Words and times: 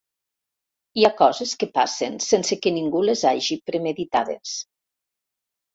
Hi 1.01 1.05
ha 1.05 1.11
coses 1.19 1.51
que 1.65 1.69
passen 1.77 2.17
sense 2.31 2.59
que 2.65 2.75
ningú 2.79 3.05
les 3.11 3.25
hagi 3.35 3.61
premeditades. 3.71 4.61